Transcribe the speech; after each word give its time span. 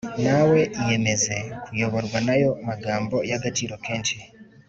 Nawe 0.23 0.59
iyemeze 0.81 1.35
kuyoborwa 1.63 2.17
n’ayo 2.25 2.51
magambo 2.67 3.15
y 3.29 3.33
agaciro 3.37 3.75
kenshi. 3.85 4.17